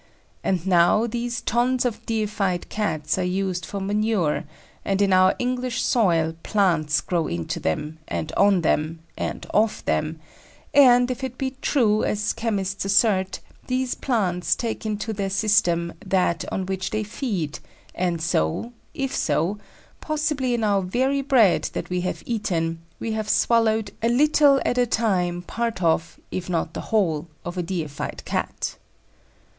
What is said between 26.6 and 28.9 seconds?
the whole of a deified cat."